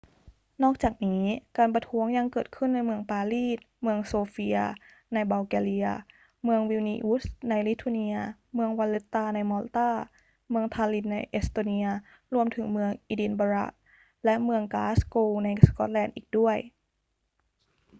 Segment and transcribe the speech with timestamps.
[0.63, 1.23] นอกจากนี้
[1.57, 4.57] การประท้วงยังเกิดขึ้นในเมืองปารีส เมืองโซเฟีย
[5.13, 5.87] ในบัลแกเรีย
[6.43, 8.15] เมืองวิลนีอุสในลิทัวเนีย
[8.55, 9.89] เมืองวัลเลตตาในมอลตา
[10.49, 11.87] เมืองทาลลินน์ในเอสโตเนีย
[12.33, 13.67] รวมถึงเมืองเอดินบะระ
[14.25, 16.57] และเมืองกลาสโกว์ในสกอตแลนด์อีกด้วย